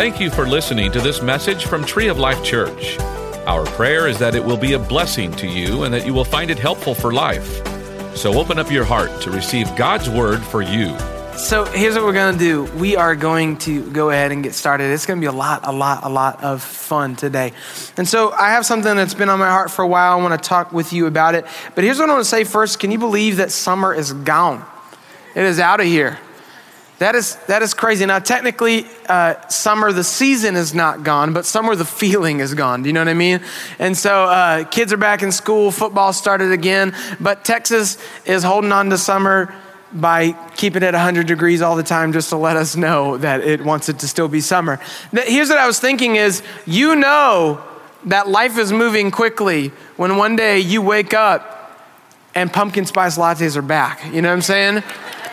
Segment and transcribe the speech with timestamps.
[0.00, 2.98] Thank you for listening to this message from Tree of Life Church.
[3.46, 6.24] Our prayer is that it will be a blessing to you and that you will
[6.24, 7.46] find it helpful for life.
[8.16, 10.98] So open up your heart to receive God's word for you.
[11.36, 12.64] So here's what we're going to do.
[12.78, 14.84] We are going to go ahead and get started.
[14.84, 17.52] It's going to be a lot, a lot, a lot of fun today.
[17.98, 20.18] And so I have something that's been on my heart for a while.
[20.18, 21.44] I want to talk with you about it.
[21.74, 22.80] But here's what I want to say first.
[22.80, 24.64] Can you believe that summer is gone?
[25.34, 26.18] It is out of here.
[27.00, 28.04] That is, that is crazy.
[28.04, 32.82] Now, technically, uh, summer, the season is not gone, but summer, the feeling is gone.
[32.82, 33.40] Do you know what I mean?
[33.78, 37.96] And so, uh, kids are back in school, football started again, but Texas
[38.26, 39.54] is holding on to summer
[39.94, 43.64] by keeping it 100 degrees all the time just to let us know that it
[43.64, 44.78] wants it to still be summer.
[45.10, 47.64] Here's what I was thinking is you know
[48.04, 51.56] that life is moving quickly when one day you wake up
[52.34, 54.04] and pumpkin spice lattes are back.
[54.12, 54.82] You know what I'm saying?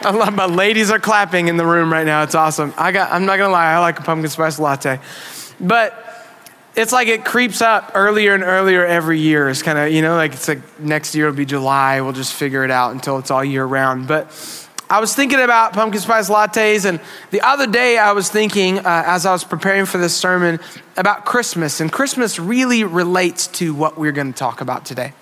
[0.01, 2.23] I love my ladies are clapping in the room right now.
[2.23, 2.73] It's awesome.
[2.77, 4.99] I got I'm not gonna lie, I like a pumpkin spice latte.
[5.59, 6.03] But
[6.75, 9.49] it's like it creeps up earlier and earlier every year.
[9.49, 12.02] It's kind of, you know, like it's like next year will be July.
[12.02, 14.07] We'll just figure it out until it's all year round.
[14.07, 14.31] But
[14.89, 19.03] I was thinking about pumpkin spice lattes, and the other day I was thinking, uh,
[19.05, 20.59] as I was preparing for this sermon,
[20.95, 21.81] about Christmas.
[21.81, 25.13] And Christmas really relates to what we're going to talk about today.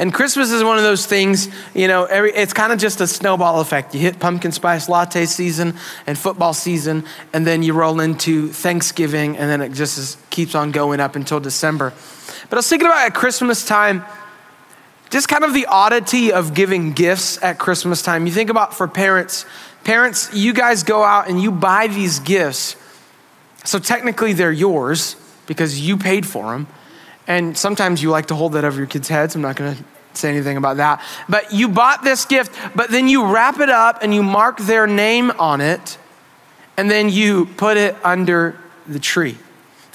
[0.00, 3.06] And Christmas is one of those things, you know, every, it's kind of just a
[3.06, 3.94] snowball effect.
[3.94, 5.74] You hit pumpkin spice latte season
[6.06, 10.54] and football season, and then you roll into Thanksgiving, and then it just is, keeps
[10.54, 11.92] on going up until December.
[12.48, 14.02] But I was thinking about at Christmas time,
[15.10, 18.26] just kind of the oddity of giving gifts at Christmas time.
[18.26, 19.44] You think about for parents,
[19.84, 22.74] parents, you guys go out and you buy these gifts.
[23.64, 26.68] So technically they're yours because you paid for them.
[27.30, 29.36] And sometimes you like to hold that over your kids' heads.
[29.36, 31.00] I'm not going to say anything about that.
[31.28, 34.88] But you bought this gift, but then you wrap it up and you mark their
[34.88, 35.96] name on it,
[36.76, 38.58] and then you put it under
[38.88, 39.38] the tree.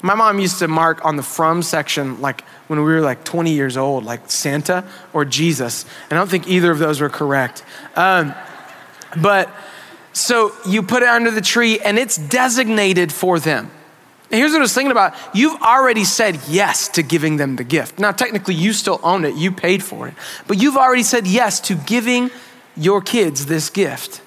[0.02, 3.52] My mom used to mark on the from section, like when we were like 20
[3.52, 4.82] years old, like Santa
[5.12, 5.84] or Jesus.
[6.08, 7.62] And I don't think either of those were correct.
[7.96, 8.34] Um,
[9.14, 9.50] but
[10.14, 13.70] so you put it under the tree and it's designated for them.
[14.30, 15.14] Here's what I was thinking about.
[15.34, 17.98] You've already said yes to giving them the gift.
[17.98, 20.14] Now, technically, you still own it, you paid for it,
[20.48, 22.30] but you've already said yes to giving
[22.76, 24.20] your kids this gift.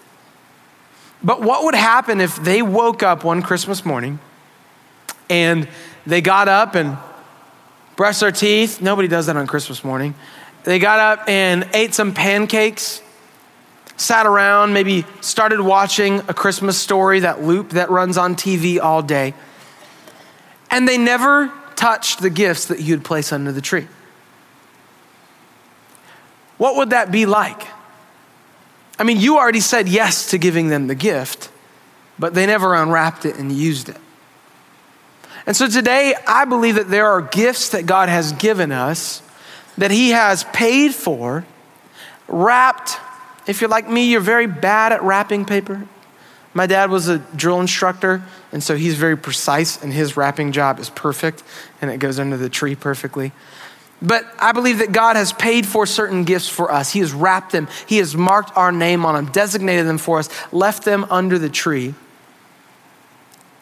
[1.22, 4.20] But what would happen if they woke up one Christmas morning
[5.30, 5.68] and
[6.08, 6.98] they got up and
[7.98, 8.82] brushed their teeth?
[8.82, 10.16] Nobody does that on Christmas morning.
[10.64, 13.02] They got up and ate some pancakes,
[13.98, 19.02] sat around, maybe started watching a Christmas story, that loop that runs on TV all
[19.02, 19.34] day
[20.72, 23.88] and they never touched the gifts that you'd place under the tree.
[26.58, 27.68] What would that be like?
[29.00, 31.50] I mean, you already said yes to giving them the gift,
[32.20, 33.98] but they never unwrapped it and used it.
[35.46, 39.24] And so today, I believe that there are gifts that God has given us
[39.78, 41.46] that He has paid for,
[42.28, 42.98] wrapped.
[43.48, 45.88] If you're like me, you're very bad at wrapping paper.
[46.54, 50.80] My dad was a drill instructor, and so he's very precise, and his wrapping job
[50.80, 51.44] is perfect,
[51.82, 53.32] and it goes under the tree perfectly.
[54.02, 56.92] But I believe that God has paid for certain gifts for us.
[56.92, 60.30] He has wrapped them, He has marked our name on them, designated them for us,
[60.52, 61.94] left them under the tree.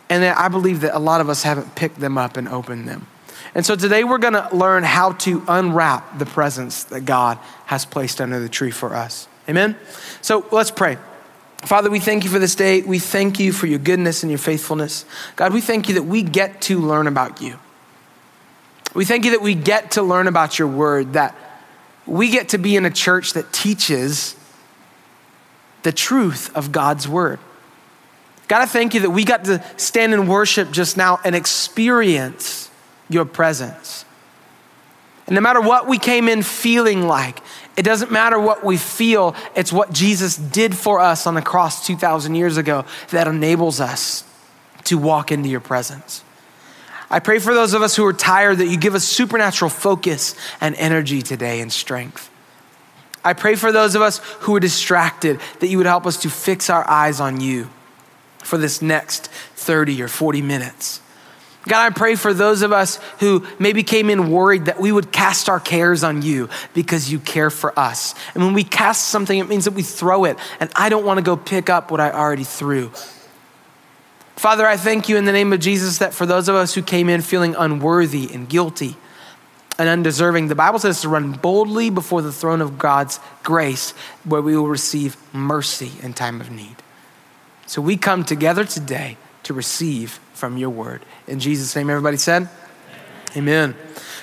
[0.10, 3.08] And I believe that a lot of us haven't picked them up and opened them.
[3.54, 7.86] And so today we're going to learn how to unwrap the presents that God has
[7.86, 9.28] placed under the tree for us.
[9.50, 9.76] Amen?
[10.22, 10.98] So let's pray.
[11.64, 12.82] Father, we thank you for this day.
[12.82, 15.06] We thank you for your goodness and your faithfulness.
[15.36, 17.58] God, we thank you that we get to learn about you.
[18.94, 21.36] We thank you that we get to learn about your word, that
[22.06, 24.36] we get to be in a church that teaches
[25.84, 27.40] the truth of God's word.
[28.48, 32.72] God, I thank you that we got to stand in worship just now and experience
[33.10, 34.06] your presence.
[35.28, 37.40] And no matter what we came in feeling like,
[37.78, 41.86] it doesn't matter what we feel, it's what Jesus did for us on the cross
[41.86, 44.24] 2,000 years ago that enables us
[44.86, 46.24] to walk into your presence.
[47.10, 50.36] I pray for those of us who are tired that you give us supernatural focus
[50.60, 52.30] and energy today and strength.
[53.24, 56.30] I pray for those of us who are distracted that you would help us to
[56.30, 57.70] fix our eyes on you
[58.44, 61.02] for this next 30 or 40 minutes.
[61.68, 65.12] God, I pray for those of us who maybe came in worried that we would
[65.12, 68.16] cast our cares on you because you care for us.
[68.34, 70.38] And when we cast something, it means that we throw it.
[70.60, 72.92] And I don't want to go pick up what I already threw.
[74.38, 76.82] Father, I thank you in the name of Jesus that for those of us who
[76.82, 78.96] came in feeling unworthy and guilty
[79.80, 83.92] and undeserving, the Bible says to run boldly before the throne of God's grace
[84.24, 86.76] where we will receive mercy in time of need.
[87.66, 89.18] So we come together today
[89.48, 91.02] to receive from your word.
[91.26, 92.50] In Jesus' name, everybody said,
[93.36, 93.76] Amen.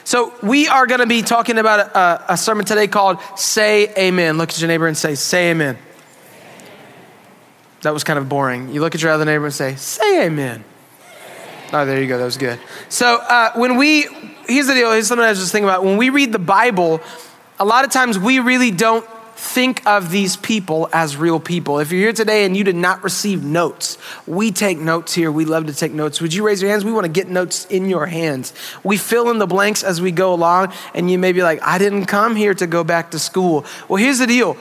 [0.04, 4.36] So, we are going to be talking about a, a, sermon today called Say Amen.
[4.36, 5.78] Look at your neighbor and say, Say Amen.
[7.82, 8.68] That was kind of boring.
[8.70, 10.62] You look at your other neighbor and say, Say Amen.
[11.72, 12.18] Oh, there you go.
[12.18, 12.60] That was good.
[12.90, 14.06] So, uh, when we,
[14.46, 14.92] here's the deal.
[14.92, 15.84] Here's something I was just thinking about.
[15.84, 17.00] When we read the Bible,
[17.58, 19.06] a lot of times we really don't
[19.44, 21.78] think of these people as real people.
[21.78, 25.30] If you're here today and you did not receive notes, we take notes here.
[25.30, 26.20] We love to take notes.
[26.20, 26.84] Would you raise your hands?
[26.84, 28.54] We want to get notes in your hands.
[28.82, 31.76] We fill in the blanks as we go along, and you may be like, I
[31.76, 33.66] didn't come here to go back to school.
[33.86, 34.56] Well, here's the deal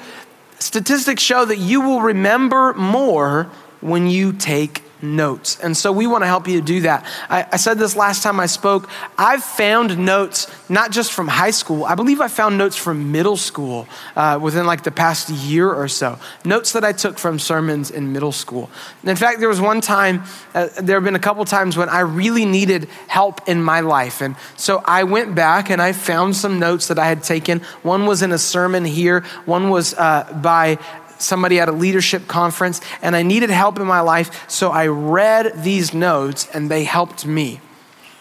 [0.60, 3.50] statistics show that you will remember more
[3.82, 5.60] when you take notes.
[5.60, 7.06] And so we want to help you do that.
[7.30, 8.90] I, I, said this last time I spoke.
[9.18, 13.36] I've found notes not just from high school, I believe I found notes from middle
[13.36, 16.18] school uh, within like the past year or so.
[16.46, 18.70] Notes that I took from sermons in middle school.
[19.04, 20.24] in fact, there was one time,
[20.56, 24.22] uh, there have been a couple times when I really needed help in my life.
[24.22, 27.60] And so I went back and I found some notes that I had taken.
[27.82, 30.80] One was in a sermon here, one was uh, by
[31.24, 35.64] somebody at a leadership conference and I needed help in my life, so I read
[35.64, 37.62] these notes and they helped me.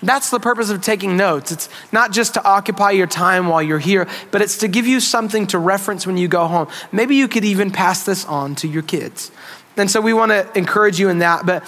[0.03, 1.53] That's the purpose of taking notes.
[1.53, 4.99] It's not just to occupy your time while you're here, but it's to give you
[4.99, 6.67] something to reference when you go home.
[6.91, 9.31] Maybe you could even pass this on to your kids.
[9.77, 11.47] And so we want to encourage you in that.
[11.47, 11.63] But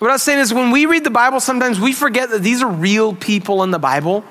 [0.00, 2.62] what I was saying is when we read the Bible, sometimes we forget that these
[2.62, 4.24] are real people in the Bible.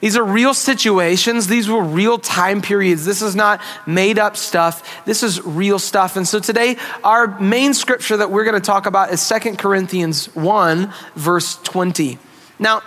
[0.00, 1.46] These are real situations.
[1.46, 3.04] These were real time periods.
[3.04, 5.04] This is not made up stuff.
[5.04, 6.16] This is real stuff.
[6.16, 10.26] And so today, our main scripture that we're going to talk about is Second Corinthians
[10.34, 12.18] 1, verse 20.
[12.58, 12.82] Now,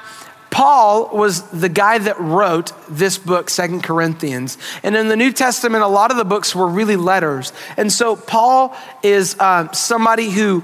[0.49, 4.57] Paul was the guy that wrote this book, Second Corinthians.
[4.81, 7.51] And in the New Testament, a lot of the books were really letters.
[7.75, 10.63] And so Paul is uh, somebody who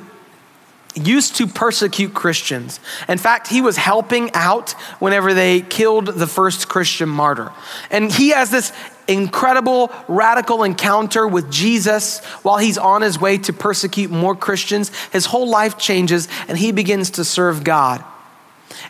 [0.95, 2.79] used to persecute Christians.
[3.07, 7.51] In fact, he was helping out whenever they killed the first Christian martyr.
[7.89, 8.71] And he has this
[9.07, 14.91] incredible radical encounter with Jesus while he's on his way to persecute more Christians.
[15.11, 18.03] His whole life changes and he begins to serve God.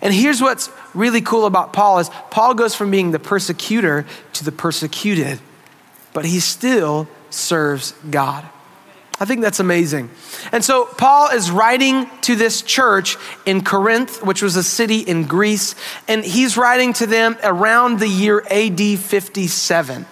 [0.01, 4.43] And here's what's really cool about Paul is Paul goes from being the persecutor to
[4.43, 5.39] the persecuted,
[6.13, 8.47] but he still serves God.
[9.23, 10.09] I think that's amazing.
[10.51, 13.15] And so Paul is writing to this church
[13.45, 15.75] in Corinth, which was a city in Greece,
[16.09, 20.05] and he's writing to them around the year AD 57.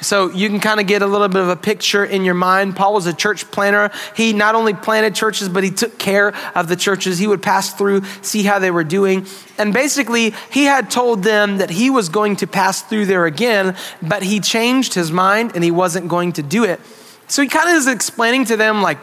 [0.00, 2.74] So you can kind of get a little bit of a picture in your mind.
[2.74, 3.92] Paul was a church planner.
[4.16, 7.20] He not only planted churches, but he took care of the churches.
[7.20, 9.24] He would pass through, see how they were doing.
[9.56, 13.76] And basically, he had told them that he was going to pass through there again,
[14.02, 16.80] but he changed his mind and he wasn't going to do it.
[17.28, 18.98] So he kind of is explaining to them, like,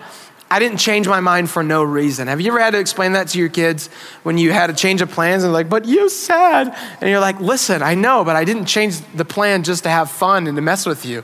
[0.50, 2.28] I didn't change my mind for no reason.
[2.28, 3.88] Have you ever had to explain that to your kids
[4.22, 6.66] when you had a change of plans and like, but you said,
[7.02, 10.12] and you're like, listen, I know, but I didn't change the plan just to have
[10.12, 11.24] fun and to mess with you.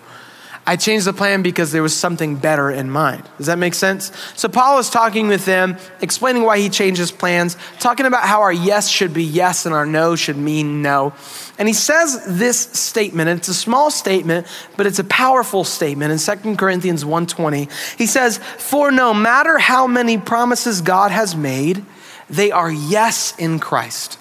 [0.66, 3.24] I changed the plan because there was something better in mind.
[3.38, 4.12] Does that make sense?
[4.36, 8.42] So Paul is talking with them, explaining why he changed his plans, talking about how
[8.42, 11.14] our yes should be yes and our no should mean no.
[11.58, 14.48] And he says this statement, and it's a small statement,
[14.78, 17.68] but it's a powerful statement in 2 Corinthians 1:20.
[17.98, 21.84] He says, "For no matter how many promises God has made,
[22.30, 24.18] they are yes in Christ."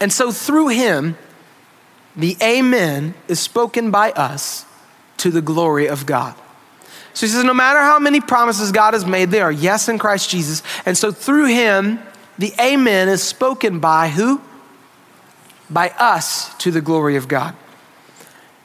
[0.00, 1.16] And so through him,
[2.14, 4.64] the amen is spoken by us
[5.20, 6.34] to the glory of God.
[7.12, 9.98] So he says, no matter how many promises God has made, they are yes in
[9.98, 10.62] Christ Jesus.
[10.86, 11.98] And so through him,
[12.38, 14.40] the amen is spoken by who?
[15.68, 17.54] By us to the glory of God.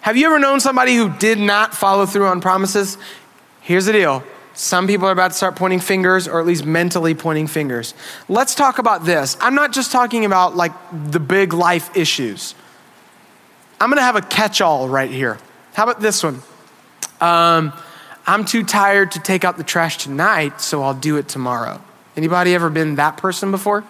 [0.02, 2.98] Have you ever known somebody who did not follow through on promises?
[3.62, 4.24] Here's the deal.
[4.54, 7.94] Some people are about to start pointing fingers, or at least mentally pointing fingers.
[8.30, 9.36] Let's talk about this.
[9.42, 10.72] I'm not just talking about like
[11.12, 12.56] the big life issues.
[13.82, 15.40] I'm gonna have a catch all right here.
[15.76, 16.42] How about this one?
[17.20, 17.74] Um,
[18.26, 21.82] I'm too tired to take out the trash tonight, so I'll do it tomorrow.
[22.16, 23.84] Anybody ever been that person before?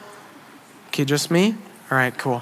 [0.88, 1.56] Okay, just me?
[1.92, 2.42] All right, cool.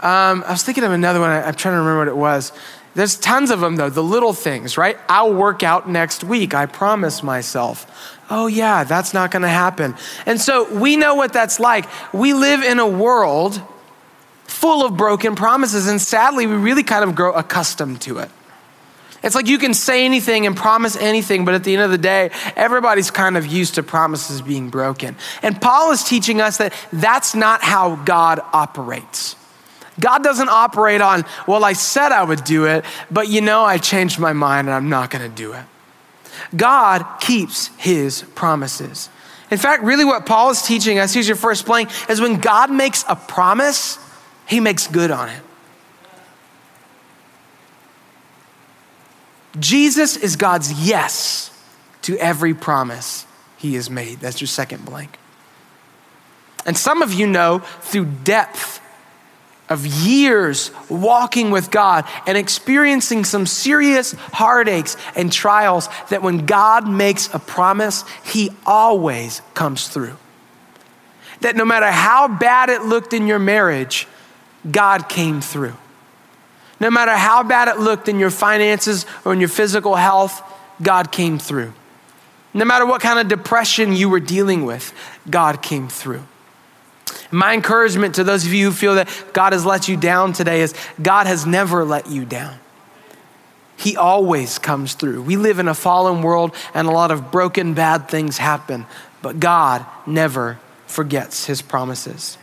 [0.00, 1.28] Um, I was thinking of another one.
[1.28, 2.50] I, I'm trying to remember what it was.
[2.94, 4.96] There's tons of them, though, the little things, right?
[5.06, 6.54] I'll work out next week.
[6.54, 8.18] I promise myself.
[8.30, 9.94] Oh, yeah, that's not going to happen.
[10.24, 11.84] And so we know what that's like.
[12.14, 13.60] We live in a world
[14.44, 18.30] full of broken promises, and sadly, we really kind of grow accustomed to it.
[19.22, 21.98] It's like you can say anything and promise anything, but at the end of the
[21.98, 25.16] day, everybody's kind of used to promises being broken.
[25.42, 29.36] And Paul is teaching us that that's not how God operates.
[30.00, 33.78] God doesn't operate on, well, I said I would do it, but you know, I
[33.78, 35.64] changed my mind and I'm not going to do it.
[36.56, 39.08] God keeps his promises.
[39.50, 42.72] In fact, really what Paul is teaching us, here's your first blank, is when God
[42.72, 43.98] makes a promise,
[44.46, 45.42] he makes good on it.
[49.58, 51.50] Jesus is God's yes
[52.02, 54.18] to every promise he has made.
[54.20, 55.18] That's your second blank.
[56.64, 58.80] And some of you know through depth
[59.68, 66.88] of years walking with God and experiencing some serious heartaches and trials that when God
[66.88, 70.16] makes a promise, He always comes through.
[71.40, 74.06] That no matter how bad it looked in your marriage,
[74.70, 75.76] God came through.
[76.82, 80.42] No matter how bad it looked in your finances or in your physical health,
[80.82, 81.74] God came through.
[82.52, 84.92] No matter what kind of depression you were dealing with,
[85.30, 86.24] God came through.
[87.30, 90.60] My encouragement to those of you who feel that God has let you down today
[90.60, 92.58] is God has never let you down.
[93.76, 95.22] He always comes through.
[95.22, 98.86] We live in a fallen world and a lot of broken, bad things happen,
[99.22, 100.58] but God never
[100.88, 102.38] forgets his promises.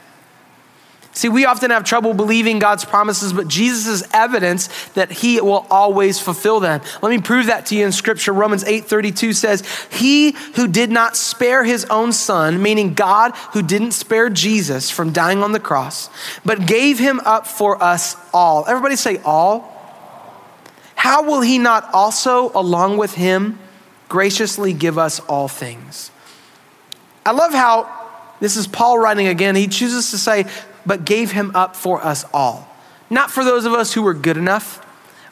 [1.11, 5.65] See, we often have trouble believing God's promises, but Jesus is evidence that he will
[5.69, 6.81] always fulfill them.
[7.01, 8.31] Let me prove that to you in scripture.
[8.31, 13.91] Romans 8:32 says, "He who did not spare his own son, meaning God who didn't
[13.91, 16.09] spare Jesus from dying on the cross,
[16.45, 19.75] but gave him up for us all." Everybody say all.
[20.93, 23.57] How will he not also along with him
[24.09, 26.11] graciously give us all things?
[27.25, 27.87] I love how
[28.39, 29.55] this is Paul writing again.
[29.55, 30.45] He chooses to say,
[30.85, 32.67] but gave him up for us all.
[33.09, 34.85] Not for those of us who were good enough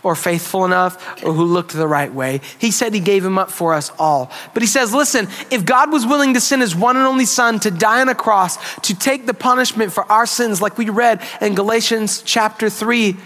[0.04, 2.42] or faithful enough or who looked the right way.
[2.60, 4.32] He said he gave him up for us all.
[4.54, 7.60] But he says, listen, if God was willing to send his one and only son
[7.62, 11.22] to die on a cross to take the punishment for our sins, like we read
[11.42, 13.18] in Galatians chapter 3,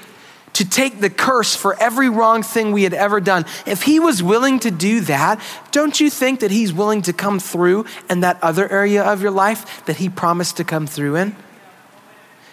[0.54, 3.46] to take the curse for every wrong thing we had ever done.
[3.66, 7.40] If he was willing to do that, don't you think that he's willing to come
[7.40, 11.36] through in that other area of your life that he promised to come through in?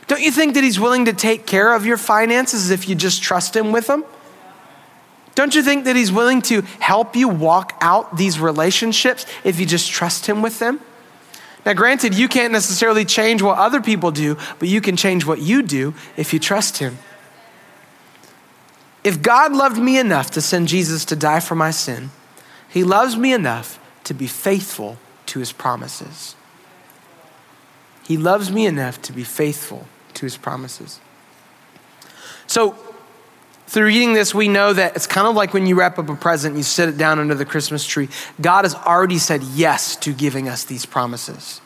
[0.08, 3.22] Don't you think that He's willing to take care of your finances if you just
[3.22, 4.04] trust Him with them?
[5.34, 9.66] Don't you think that He's willing to help you walk out these relationships if you
[9.66, 10.80] just trust Him with them?
[11.66, 15.40] Now, granted, you can't necessarily change what other people do, but you can change what
[15.40, 16.98] you do if you trust Him.
[19.04, 22.10] If God loved me enough to send Jesus to die for my sin,
[22.70, 24.96] He loves me enough to be faithful
[25.26, 26.34] to His promises.
[28.06, 29.86] He loves me enough to be faithful
[30.18, 31.00] to his promises.
[32.46, 32.76] So,
[33.66, 36.16] through reading this, we know that it's kind of like when you wrap up a
[36.16, 38.08] present, you sit it down under the Christmas tree.
[38.40, 41.60] God has already said yes to giving us these promises.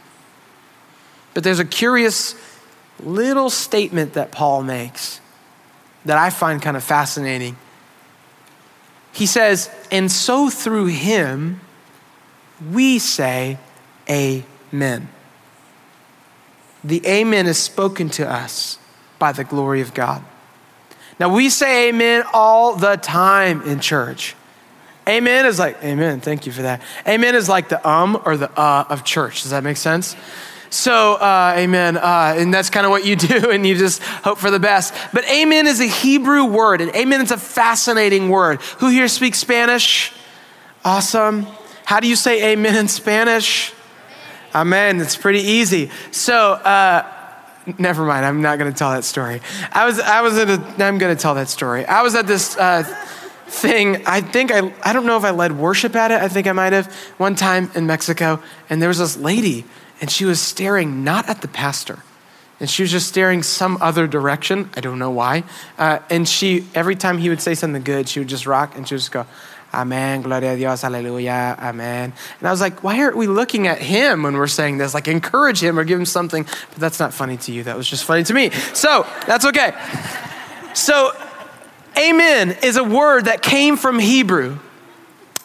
[1.32, 2.34] But there's a curious
[3.00, 5.20] little statement that Paul makes
[6.04, 7.56] that I find kind of fascinating.
[9.12, 11.60] He says, And so through him,
[12.72, 13.58] we say,
[14.10, 15.08] Amen.
[16.84, 18.78] The amen is spoken to us
[19.18, 20.24] by the glory of God.
[21.20, 24.34] Now, we say amen all the time in church.
[25.08, 26.80] Amen is like, amen, thank you for that.
[27.06, 29.42] Amen is like the um or the uh of church.
[29.42, 30.16] Does that make sense?
[30.70, 31.98] So, uh, amen.
[31.98, 34.94] Uh, and that's kind of what you do, and you just hope for the best.
[35.12, 38.62] But amen is a Hebrew word, and amen is a fascinating word.
[38.78, 40.12] Who here speaks Spanish?
[40.84, 41.46] Awesome.
[41.84, 43.74] How do you say amen in Spanish?
[44.54, 45.00] Amen.
[45.00, 45.90] It's pretty easy.
[46.10, 47.10] So, uh,
[47.78, 48.26] never mind.
[48.26, 49.40] I'm not going to tell that story.
[49.72, 51.86] I was, I was at a, I'm going to tell that story.
[51.86, 52.82] I was at this uh,
[53.46, 54.06] thing.
[54.06, 56.20] I think I, I don't know if I led worship at it.
[56.20, 58.42] I think I might have one time in Mexico.
[58.68, 59.64] And there was this lady,
[60.00, 62.00] and she was staring not at the pastor.
[62.60, 64.70] And she was just staring some other direction.
[64.76, 65.44] I don't know why.
[65.78, 68.86] Uh, and she, every time he would say something good, she would just rock and
[68.86, 69.26] she would just go,
[69.74, 70.22] Amen.
[70.22, 70.82] Gloria a Dios.
[70.82, 71.56] Hallelujah.
[71.58, 72.12] Amen.
[72.38, 74.92] And I was like, why aren't we looking at him when we're saying this?
[74.92, 76.44] Like, encourage him or give him something.
[76.44, 77.62] But that's not funny to you.
[77.62, 78.50] That was just funny to me.
[78.74, 79.72] So that's okay.
[80.74, 81.12] So,
[81.98, 84.58] amen is a word that came from Hebrew.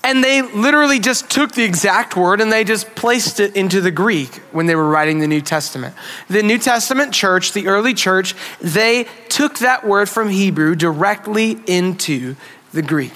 [0.04, 3.92] And they literally just took the exact word and they just placed it into the
[3.92, 5.96] Greek when they were writing the New Testament.
[6.30, 12.36] The New Testament church, the early church, they took that word from Hebrew directly into
[12.72, 13.12] the Greek.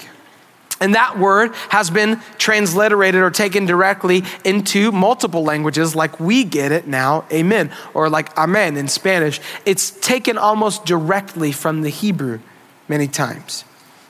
[0.82, 6.72] And that word has been transliterated or taken directly into multiple languages, like we get
[6.72, 9.40] it now, amen, or like amen in Spanish.
[9.64, 12.40] It's taken almost directly from the Hebrew
[12.88, 13.64] many times.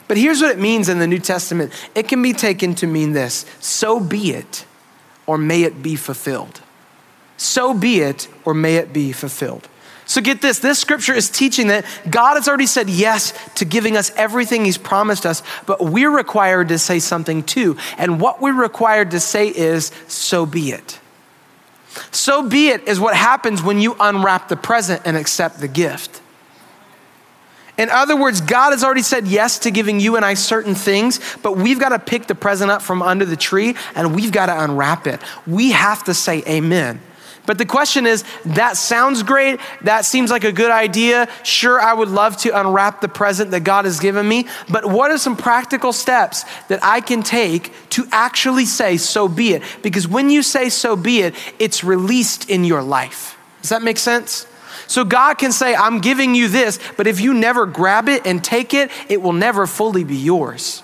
[0.08, 3.12] But here's what it means in the New Testament it can be taken to mean
[3.12, 4.64] this so be it,
[5.26, 6.62] or may it be fulfilled.
[7.36, 9.68] So be it, or may it be fulfilled.
[10.12, 13.96] So get this this scripture is teaching that God has already said yes to giving
[13.96, 17.78] us everything He's promised us, but we're required to say something too.
[17.96, 21.00] And what we're required to say is, so be it.
[22.10, 26.20] So be it is what happens when you unwrap the present and accept the gift.
[27.78, 31.20] In other words, God has already said yes to giving you and I certain things,
[31.42, 34.46] but we've got to pick the present up from under the tree and we've got
[34.46, 35.22] to unwrap it.
[35.46, 37.00] We have to say amen.
[37.44, 39.58] But the question is that sounds great.
[39.82, 41.28] That seems like a good idea.
[41.42, 44.46] Sure, I would love to unwrap the present that God has given me.
[44.68, 49.54] But what are some practical steps that I can take to actually say, so be
[49.54, 49.62] it?
[49.82, 53.36] Because when you say, so be it, it's released in your life.
[53.60, 54.46] Does that make sense?
[54.86, 58.42] So God can say, I'm giving you this, but if you never grab it and
[58.42, 60.82] take it, it will never fully be yours.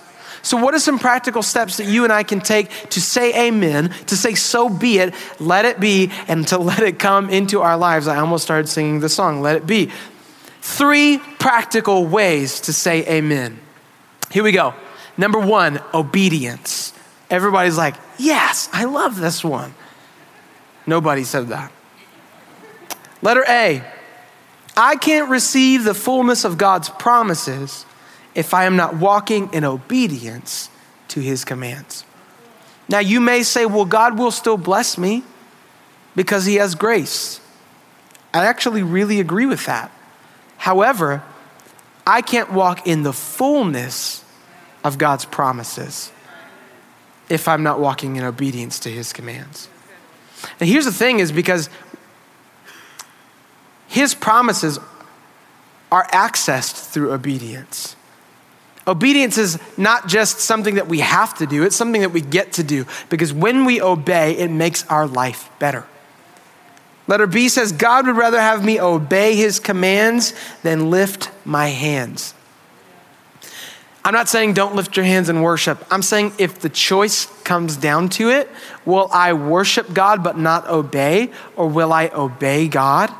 [0.49, 3.89] So, what are some practical steps that you and I can take to say amen,
[4.07, 7.77] to say so be it, let it be, and to let it come into our
[7.77, 8.07] lives?
[8.07, 9.91] I almost started singing the song, Let It Be.
[10.61, 13.59] Three practical ways to say amen.
[14.31, 14.73] Here we go.
[15.19, 16.93] Number one, obedience.
[17.29, 19.75] Everybody's like, yes, I love this one.
[20.87, 21.71] Nobody said that.
[23.21, 23.83] Letter A,
[24.75, 27.85] I can't receive the fullness of God's promises
[28.39, 30.69] if I am not walking in obedience
[31.09, 32.05] to his commands.
[32.87, 35.23] Now, you may say, well, God will still bless me
[36.15, 37.41] because he has grace.
[38.33, 39.91] I actually really agree with that.
[40.55, 41.21] However,
[42.07, 44.23] I can't walk in the fullness
[44.85, 46.09] of God's promises
[47.27, 49.67] if I'm not walking in obedience to his commands.
[50.61, 51.69] And here's the thing is because
[53.89, 54.79] his promises
[55.91, 57.97] are accessed through obedience.
[58.89, 62.53] Obedience is not just something that we have to do, it's something that we get
[62.53, 65.85] to do because when we obey, it makes our life better.
[67.05, 72.33] Letter B says, God would rather have me obey his commands than lift my hands.
[74.03, 75.85] I'm not saying don't lift your hands in worship.
[75.91, 78.49] I'm saying if the choice comes down to it,
[78.85, 83.13] will I worship God but not obey, or will I obey God?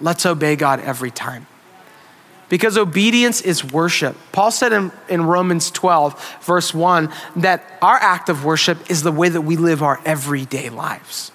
[0.00, 1.46] Let's obey God every time
[2.52, 4.14] because obedience is worship.
[4.30, 9.10] Paul said in, in Romans 12, verse 1, that our act of worship is the
[9.10, 11.32] way that we live our everyday lives.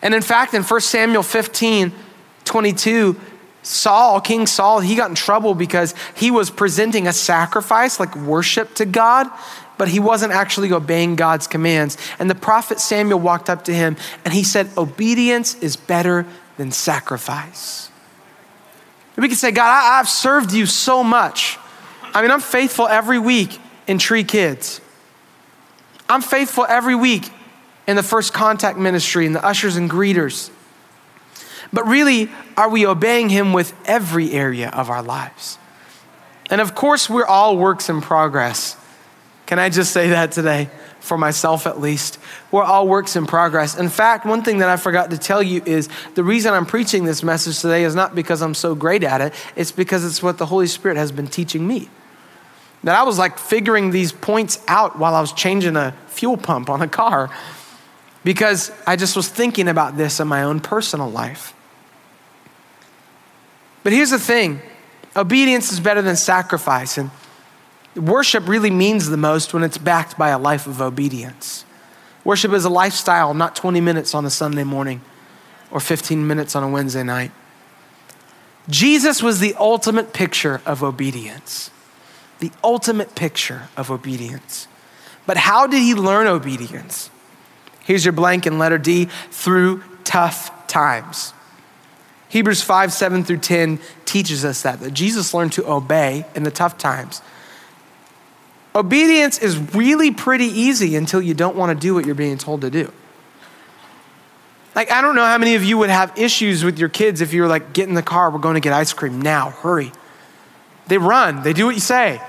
[0.00, 1.92] And in fact, in 1 Samuel 15,
[2.46, 3.20] 22,
[3.62, 8.74] Saul, King Saul, he got in trouble because he was presenting a sacrifice, like worship
[8.76, 9.28] to God,
[9.76, 11.98] but he wasn't actually obeying God's commands.
[12.18, 16.24] And the prophet Samuel walked up to him and he said, Obedience is better
[16.56, 17.91] than sacrifice.
[19.16, 21.58] We can say, God, I, have served you so much.
[22.14, 24.80] I mean, I'm faithful every week in Tree Kids.
[26.08, 27.30] I'm faithful every week
[27.86, 30.50] in the first contact ministry and the ushers and greeters.
[31.72, 35.58] But really, are we obeying Him with every area of our lives?
[36.50, 38.76] And of course, we're all works in progress.
[39.46, 40.68] Can I just say that today?
[41.02, 42.18] For myself at least.
[42.52, 43.76] We're all works in progress.
[43.76, 47.04] In fact, one thing that I forgot to tell you is the reason I'm preaching
[47.04, 50.38] this message today is not because I'm so great at it, it's because it's what
[50.38, 51.90] the Holy Spirit has been teaching me.
[52.84, 56.70] That I was like figuring these points out while I was changing a fuel pump
[56.70, 57.30] on a car
[58.24, 61.52] because I just was thinking about this in my own personal life.
[63.82, 64.62] But here's the thing
[65.16, 66.96] obedience is better than sacrifice.
[66.96, 67.10] And
[67.96, 71.64] Worship really means the most when it's backed by a life of obedience.
[72.24, 75.02] Worship is a lifestyle, not 20 minutes on a Sunday morning
[75.70, 77.32] or 15 minutes on a Wednesday night.
[78.68, 81.70] Jesus was the ultimate picture of obedience.
[82.38, 84.68] The ultimate picture of obedience.
[85.26, 87.10] But how did he learn obedience?
[87.80, 91.34] Here's your blank in letter D through tough times.
[92.28, 96.50] Hebrews 5 7 through 10 teaches us that, that Jesus learned to obey in the
[96.50, 97.20] tough times.
[98.74, 102.62] Obedience is really pretty easy until you don't want to do what you're being told
[102.62, 102.90] to do.
[104.74, 107.34] Like, I don't know how many of you would have issues with your kids if
[107.34, 109.92] you were like, get in the car, we're going to get ice cream now, hurry.
[110.86, 112.20] They run, they do what you say.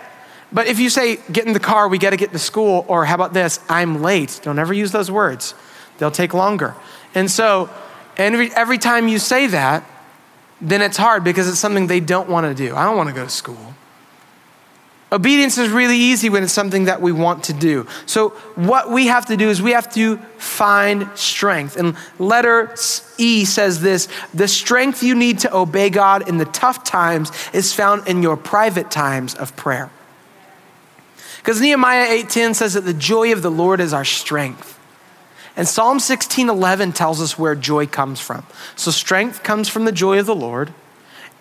[0.51, 3.05] But if you say, get in the car, we got to get to school, or
[3.05, 5.55] how about this, I'm late, don't ever use those words.
[5.97, 6.75] They'll take longer.
[7.15, 7.69] And so,
[8.17, 9.89] every, every time you say that,
[10.59, 12.75] then it's hard because it's something they don't want to do.
[12.75, 13.73] I don't want to go to school.
[15.13, 17.85] Obedience is really easy when it's something that we want to do.
[18.07, 21.77] So, what we have to do is we have to find strength.
[21.77, 22.75] And letter
[23.19, 27.73] E says this the strength you need to obey God in the tough times is
[27.73, 29.91] found in your private times of prayer.
[31.37, 34.79] Because Nehemiah 8:10 says that the joy of the Lord is our strength.
[35.55, 38.47] And Psalm 16:11 tells us where joy comes from.
[38.75, 40.73] So strength comes from the joy of the Lord.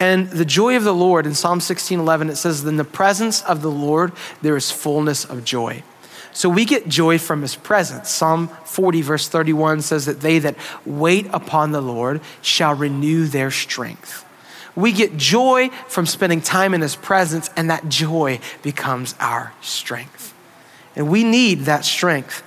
[0.03, 3.41] And the joy of the Lord in Psalm 16 11, it says, In the presence
[3.43, 4.11] of the Lord,
[4.43, 5.85] there is fullness of joy.
[6.33, 8.11] So we get joy from his presence.
[8.11, 13.53] Psalm 40, verse 31 says that they that wait upon the Lord shall renew their
[13.53, 14.25] strength.
[14.75, 20.35] We get joy from spending time in his presence, and that joy becomes our strength.
[20.97, 22.43] And we need that strength.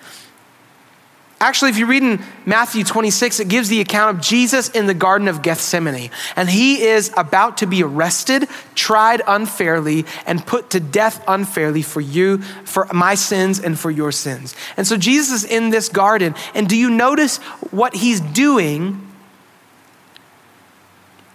[1.41, 4.93] Actually, if you read in Matthew 26, it gives the account of Jesus in the
[4.93, 6.09] Garden of Gethsemane.
[6.37, 11.99] And he is about to be arrested, tried unfairly, and put to death unfairly for
[11.99, 14.55] you, for my sins, and for your sins.
[14.77, 16.35] And so Jesus is in this garden.
[16.53, 17.37] And do you notice
[17.69, 19.05] what he's doing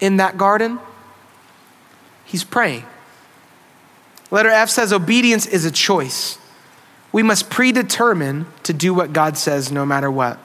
[0.00, 0.78] in that garden?
[2.24, 2.84] He's praying.
[4.30, 6.38] Letter F says obedience is a choice.
[7.12, 10.38] We must predetermine to do what God says no matter what.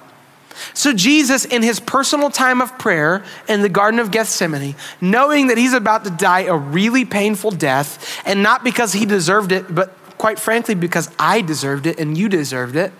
[0.74, 5.58] So, Jesus, in his personal time of prayer in the Garden of Gethsemane, knowing that
[5.58, 9.94] he's about to die a really painful death, and not because he deserved it, but
[10.18, 12.94] quite frankly, because I deserved it and you deserved it,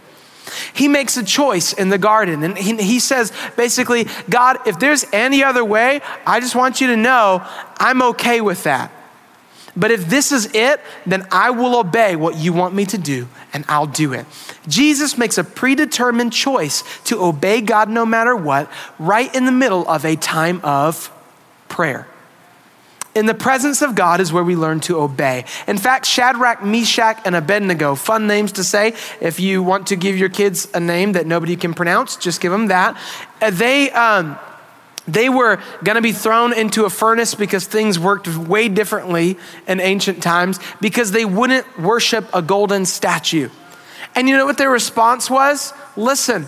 [0.74, 2.44] he makes a choice in the garden.
[2.44, 6.98] And he, says, basically, God, if there's any other way, I just want you to
[6.98, 7.42] know
[7.80, 8.92] I'm okay with that.
[9.78, 13.28] But if this is it, then I will obey what you want me to do
[13.54, 14.26] and I'll do it.
[14.68, 19.88] Jesus makes a predetermined choice to obey God no matter what, right in the middle
[19.88, 21.12] of a time of
[21.68, 22.08] prayer.
[23.16, 25.46] In the presence of God is where we learn to obey.
[25.68, 28.94] In fact, Shadrach, Meshach, and Abednego, fun names to say.
[29.22, 32.52] If you want to give your kids a name that nobody can pronounce, just give
[32.52, 32.98] them that.
[33.42, 34.38] Uh, they, um,
[35.08, 39.38] they were going to be thrown into a furnace because things worked way differently
[39.68, 43.50] in ancient times because they wouldn't worship a golden statue.
[44.16, 45.74] And you know what their response was?
[45.96, 46.48] Listen,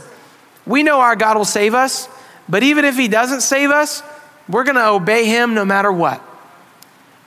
[0.65, 2.10] we know our God will save us,
[2.50, 4.02] but even if he doesn't save us,
[4.50, 6.24] we're going to obey him no matter what.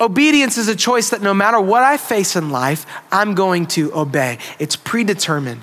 [0.00, 3.94] Obedience is a choice that no matter what I face in life, I'm going to
[3.94, 4.38] obey.
[4.58, 5.60] It's predetermined.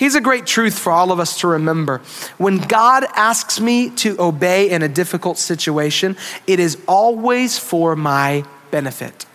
[0.00, 1.98] Here's a great truth for all of us to remember.
[2.38, 8.44] When God asks me to obey in a difficult situation, it is always for my
[8.70, 9.26] benefit.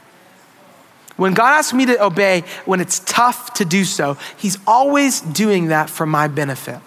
[1.18, 5.68] When God asks me to obey when it's tough to do so, He's always doing
[5.68, 6.80] that for my benefit.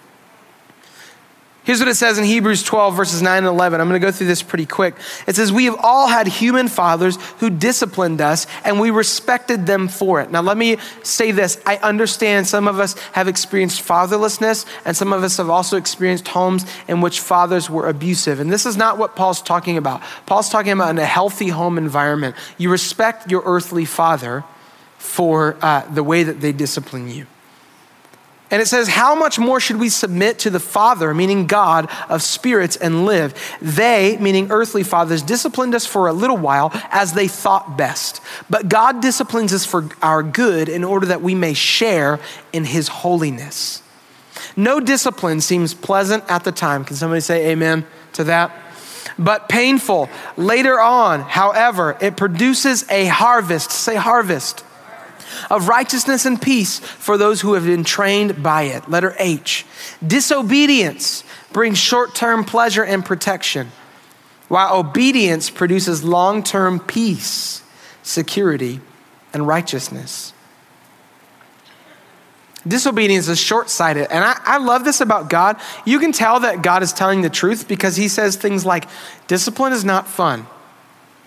[1.69, 3.79] Here's what it says in Hebrews 12, verses 9 and 11.
[3.79, 4.95] I'm going to go through this pretty quick.
[5.27, 9.87] It says, We have all had human fathers who disciplined us, and we respected them
[9.87, 10.31] for it.
[10.31, 11.61] Now, let me say this.
[11.67, 16.27] I understand some of us have experienced fatherlessness, and some of us have also experienced
[16.29, 18.39] homes in which fathers were abusive.
[18.39, 20.01] And this is not what Paul's talking about.
[20.25, 22.35] Paul's talking about in a healthy home environment.
[22.57, 24.43] You respect your earthly father
[24.97, 27.27] for uh, the way that they discipline you.
[28.51, 32.21] And it says, How much more should we submit to the Father, meaning God, of
[32.21, 33.33] spirits and live?
[33.61, 38.21] They, meaning earthly fathers, disciplined us for a little while as they thought best.
[38.49, 42.19] But God disciplines us for our good in order that we may share
[42.51, 43.83] in His holiness.
[44.55, 46.83] No discipline seems pleasant at the time.
[46.83, 48.51] Can somebody say amen to that?
[49.17, 50.09] But painful.
[50.37, 53.71] Later on, however, it produces a harvest.
[53.71, 54.63] Say harvest
[55.49, 58.89] of righteousness and peace for those who have been trained by it.
[58.89, 59.65] Letter H.
[60.05, 63.71] Disobedience brings short term pleasure and protection,
[64.47, 67.63] while obedience produces long term peace,
[68.03, 68.81] security,
[69.33, 70.33] and righteousness.
[72.67, 74.07] Disobedience is short sighted.
[74.11, 75.59] And I, I, love this about God.
[75.85, 78.85] You can tell that God is telling the truth because he says things like,
[79.27, 80.45] discipline is not fun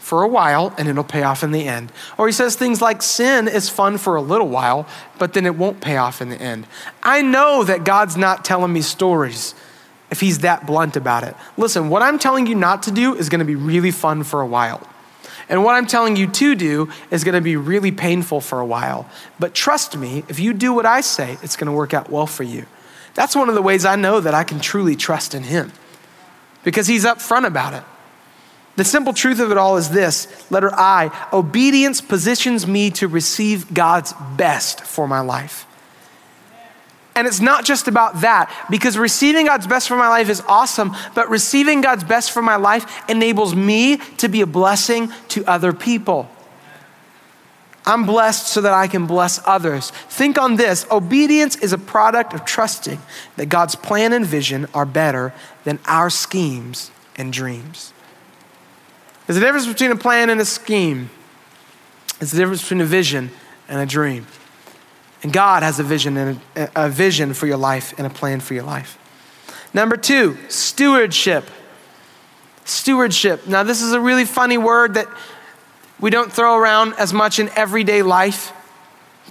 [0.03, 1.93] for a while and it'll pay off in the end.
[2.19, 5.55] Or he says things like sin is fun for a little while, but then it
[5.55, 6.67] won't pay off in the end.
[7.05, 9.55] I know that God's not telling me stories
[10.11, 11.37] if he's that blunt about it.
[11.57, 14.41] Listen, what I'm telling you not to do is going to be really fun for
[14.41, 14.87] a while.
[15.49, 18.67] And what I'm telling you to do is going to be really painful for a
[18.67, 19.09] while.
[19.39, 22.27] But trust me, if you do what I say, it's going to work out well
[22.27, 22.67] for you.
[23.15, 25.71] That's one of the ways I know that I can truly trust in him
[26.65, 27.85] because he's upfront about it.
[28.77, 33.73] The simple truth of it all is this letter I obedience positions me to receive
[33.75, 35.67] God's best for my life.
[37.15, 40.97] And it's not just about that, because receiving God's best for my life is awesome,
[41.15, 45.75] but receiving God's best for my life enables me to be a blessing to other
[45.75, 46.31] people.
[47.85, 49.91] I'm blessed so that I can bless others.
[49.91, 53.01] Think on this obedience is a product of trusting
[53.37, 57.93] that God's plan and vision are better than our schemes and dreams.
[59.27, 61.11] There's a difference between a plan and a scheme.
[62.19, 63.31] There's a difference between a vision
[63.69, 64.27] and a dream.
[65.23, 68.41] And God has a vision and a, a vision for your life and a plan
[68.41, 68.99] for your life.
[69.73, 71.45] Number two, stewardship.
[72.65, 73.47] Stewardship.
[73.47, 75.09] Now, this is a really funny word that
[76.01, 78.53] we don't throw around as much in everyday life,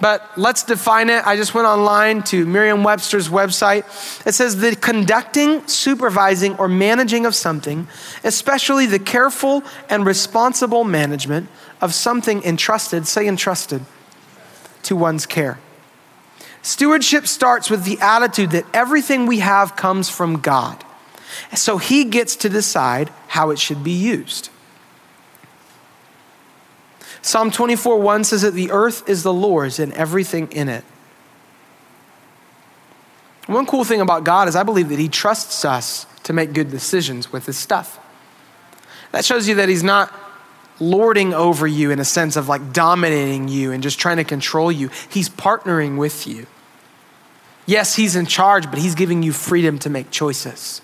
[0.02, 1.26] but let's define it.
[1.26, 3.86] I just went online to Merriam Webster's website.
[4.26, 7.88] It says the conducting, supervising, or managing of something,
[8.24, 11.48] especially the careful and responsible management
[11.80, 13.86] of something entrusted, say entrusted,
[14.84, 15.60] to one's care.
[16.64, 20.84] Stewardship starts with the attitude that everything we have comes from God.
[21.56, 24.51] So he gets to decide how it should be used.
[27.22, 30.84] Psalm 24 1 says that the earth is the Lord's and everything in it.
[33.48, 36.72] One cool thing about God is I believe that he trusts us to make good
[36.72, 38.00] decisions with his stuff.
[39.12, 40.14] That shows you that he's not
[40.80, 44.72] lording over you in a sense of like dominating you and just trying to control
[44.72, 44.90] you.
[45.10, 46.48] He's partnering with you.
[47.66, 50.82] Yes, he's in charge, but he's giving you freedom to make choices.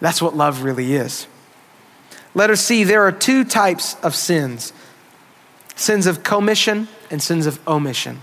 [0.00, 1.26] That's what love really is.
[2.34, 4.72] Letter C there are two types of sins
[5.76, 8.20] sins of commission and sins of omission.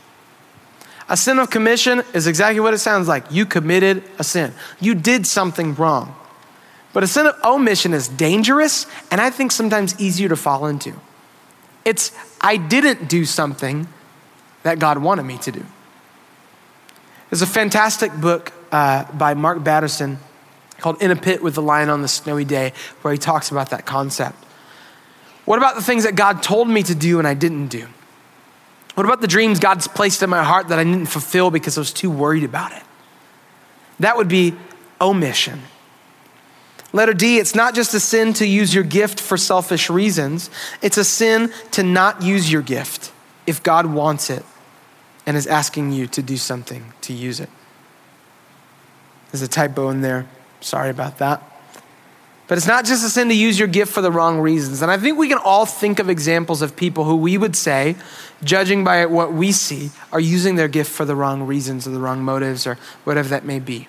[1.09, 3.25] A sin of commission is exactly what it sounds like.
[3.31, 6.15] You committed a sin, you did something wrong.
[6.93, 10.93] But a sin of omission is dangerous and I think sometimes easier to fall into.
[11.85, 13.87] It's, I didn't do something
[14.63, 15.65] that God wanted me to do.
[17.29, 20.17] There's a fantastic book uh, by Mark Batterson
[20.79, 23.69] called In a Pit with the Lion on the Snowy Day where he talks about
[23.69, 24.35] that concept.
[25.51, 27.85] What about the things that God told me to do and I didn't do?
[28.95, 31.81] What about the dreams God's placed in my heart that I didn't fulfill because I
[31.81, 32.81] was too worried about it?
[33.99, 34.55] That would be
[35.01, 35.59] omission.
[36.93, 40.49] Letter D, it's not just a sin to use your gift for selfish reasons,
[40.81, 43.11] it's a sin to not use your gift
[43.45, 44.45] if God wants it
[45.25, 47.49] and is asking you to do something to use it.
[49.33, 50.29] There's a typo in there.
[50.61, 51.50] Sorry about that.
[52.51, 54.81] But it's not just a sin to use your gift for the wrong reasons.
[54.81, 57.95] And I think we can all think of examples of people who we would say,
[58.43, 61.99] judging by what we see, are using their gift for the wrong reasons or the
[62.01, 63.87] wrong motives or whatever that may be.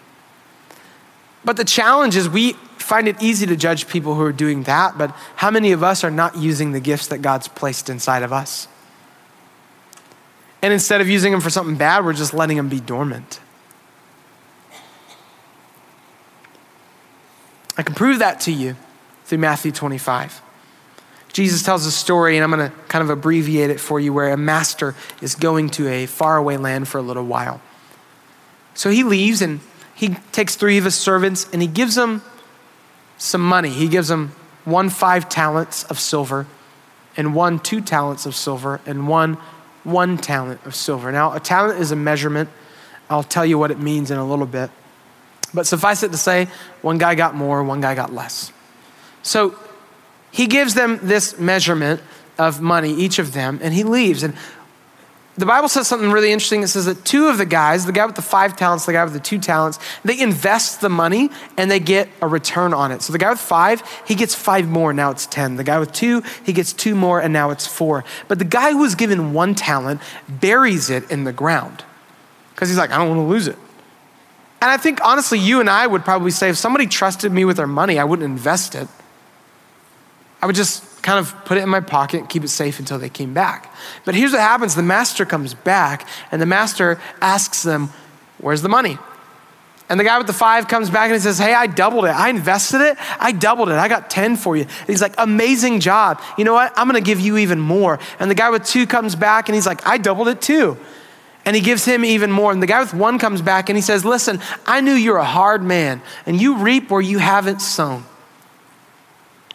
[1.44, 4.96] But the challenge is we find it easy to judge people who are doing that,
[4.96, 8.32] but how many of us are not using the gifts that God's placed inside of
[8.32, 8.68] us?
[10.62, 13.40] And instead of using them for something bad, we're just letting them be dormant.
[17.76, 18.76] I can prove that to you
[19.24, 20.42] through Matthew 25.
[21.32, 24.30] Jesus tells a story, and I'm going to kind of abbreviate it for you, where
[24.32, 27.62] a master is going to a faraway land for a little while.
[28.74, 29.60] So he leaves and
[29.94, 32.22] he takes three of his servants and he gives them
[33.18, 33.68] some money.
[33.70, 34.32] He gives them
[34.64, 36.46] one five talents of silver,
[37.16, 39.34] and one two talents of silver, and one
[39.84, 41.10] one talent of silver.
[41.10, 42.48] Now, a talent is a measurement.
[43.10, 44.70] I'll tell you what it means in a little bit.
[45.52, 46.48] But suffice it to say,
[46.82, 48.52] one guy got more, one guy got less.
[49.22, 49.56] So
[50.30, 52.00] he gives them this measurement
[52.38, 54.22] of money, each of them, and he leaves.
[54.22, 54.34] And
[55.36, 56.62] the Bible says something really interesting.
[56.62, 59.04] It says that two of the guys, the guy with the five talents, the guy
[59.04, 63.00] with the two talents, they invest the money and they get a return on it.
[63.00, 65.56] So the guy with five, he gets five more, now it's 10.
[65.56, 68.04] The guy with two, he gets two more, and now it's four.
[68.28, 71.82] But the guy who was given one talent buries it in the ground
[72.54, 73.56] because he's like, I don't want to lose it.
[74.62, 77.56] And I think honestly, you and I would probably say if somebody trusted me with
[77.56, 78.86] their money, I wouldn't invest it.
[80.40, 82.96] I would just kind of put it in my pocket, and keep it safe until
[82.96, 83.74] they came back.
[84.04, 87.88] But here's what happens the master comes back, and the master asks them,
[88.38, 88.98] Where's the money?
[89.88, 92.14] And the guy with the five comes back and he says, Hey, I doubled it.
[92.14, 92.96] I invested it.
[93.18, 93.74] I doubled it.
[93.74, 94.62] I got 10 for you.
[94.62, 96.22] And he's like, Amazing job.
[96.38, 96.72] You know what?
[96.76, 97.98] I'm going to give you even more.
[98.20, 100.78] And the guy with two comes back and he's like, I doubled it too
[101.44, 102.52] and he gives him even more.
[102.52, 105.24] And the guy with one comes back and he says, Listen, I knew you're a
[105.24, 108.04] hard man and you reap where you haven't sown.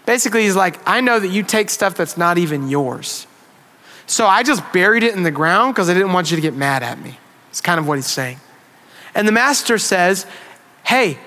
[0.06, 3.28] Basically, he's like, I know that you take stuff that's not even yours.
[4.06, 6.54] So I just buried it in the ground because I didn't want you to get
[6.54, 7.18] mad at me.
[7.50, 8.40] It's kind of what he's saying.
[9.14, 10.26] And the master says,
[10.86, 11.18] Hey,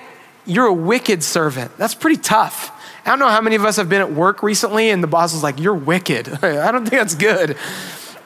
[0.45, 1.77] you're a wicked servant.
[1.77, 2.71] That's pretty tough.
[3.05, 5.33] I don't know how many of us have been at work recently and the boss
[5.33, 6.27] is like, You're wicked.
[6.43, 7.57] I don't think that's good.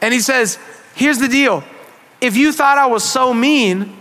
[0.02, 0.58] And he says,
[0.95, 1.63] Here's the deal
[2.21, 3.95] if you thought I was so mean,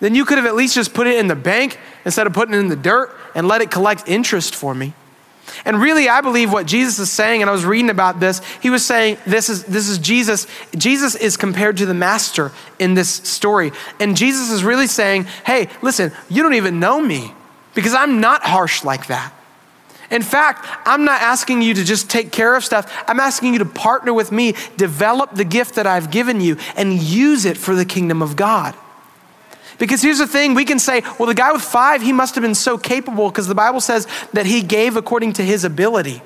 [0.00, 2.54] then you could have at least just put it in the bank instead of putting
[2.54, 4.92] it in the dirt and let it collect interest for me.
[5.64, 8.70] And really, I believe what Jesus is saying, and I was reading about this, he
[8.70, 10.46] was saying, this is, this is Jesus.
[10.76, 13.72] Jesus is compared to the master in this story.
[14.00, 17.32] And Jesus is really saying, hey, listen, you don't even know me
[17.74, 19.32] because I'm not harsh like that.
[20.14, 23.04] In fact, I'm not asking you to just take care of stuff.
[23.08, 27.02] I'm asking you to partner with me, develop the gift that I've given you, and
[27.02, 28.76] use it for the kingdom of God.
[29.76, 32.42] Because here's the thing we can say, well, the guy with five, he must have
[32.42, 36.22] been so capable because the Bible says that he gave according to his ability.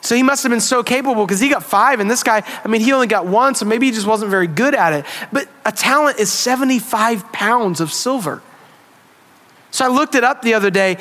[0.00, 2.66] So he must have been so capable because he got five, and this guy, I
[2.66, 5.04] mean, he only got one, so maybe he just wasn't very good at it.
[5.32, 8.42] But a talent is 75 pounds of silver.
[9.70, 10.98] So I looked it up the other day,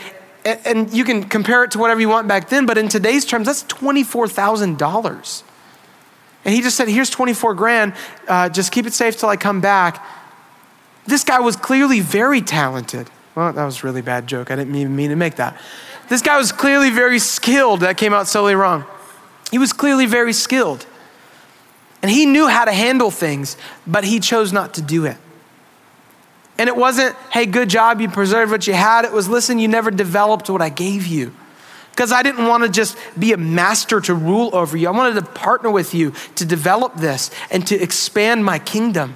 [0.48, 3.48] and you can compare it to whatever you want back then, but in today's terms,
[3.48, 5.44] that's $24,000.
[6.46, 7.94] And he just said, Here's 24 grand,
[8.28, 10.06] uh, just keep it safe till I come back.
[11.06, 13.10] This guy was clearly very talented.
[13.36, 14.50] Well, that was a really bad joke.
[14.50, 15.60] I didn't even mean to make that.
[16.10, 17.82] This guy was clearly very skilled.
[17.82, 18.86] That came out solely wrong.
[19.52, 20.86] He was clearly very skilled.
[22.02, 25.18] And he knew how to handle things, but he chose not to do it.
[26.58, 29.06] And it wasn't, hey, good job, you preserved what you had.
[29.06, 31.34] It was, listen, you never developed what I gave you.
[31.92, 34.88] Because I didn't want to just be a master to rule over you.
[34.88, 39.16] I wanted to partner with you to develop this and to expand my kingdom.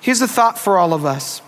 [0.00, 1.42] Here's a thought for all of us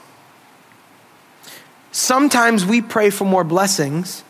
[1.94, 4.24] Sometimes we pray for more blessings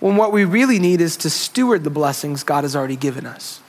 [0.00, 3.62] when what we really need is to steward the blessings God has already given us.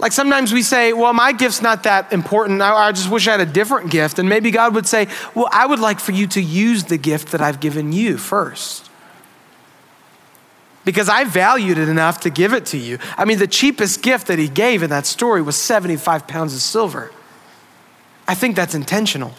[0.00, 2.62] Like sometimes we say, well, my gift's not that important.
[2.62, 4.18] I, I, just wish I had a different gift.
[4.18, 7.32] And maybe God would say, well, I would like for you to use the gift
[7.32, 8.88] that I've given you first.
[10.86, 12.98] Because I valued it enough to give it to you.
[13.18, 16.62] I mean, the cheapest gift that he gave in that story was 75 pounds of
[16.62, 17.12] silver.
[18.26, 19.34] I think that's intentional.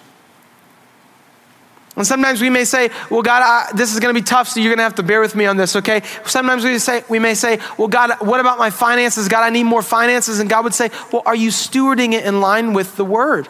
[2.01, 4.59] And sometimes we may say, well, God, I, this is going to be tough, so
[4.59, 6.01] you're going to have to bear with me on this, okay?
[6.25, 9.27] Sometimes we, say, we may say, well, God, what about my finances?
[9.27, 10.39] God, I need more finances.
[10.39, 13.47] And God would say, well, are you stewarding it in line with the word?